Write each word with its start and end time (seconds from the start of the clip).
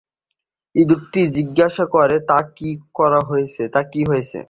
ইঁদুরটি 0.75 1.21
জিজ্ঞাসা 1.35 1.85
করে 1.95 2.15
তার 2.29 2.43
কি 3.91 4.01
হয়েছে। 4.07 4.39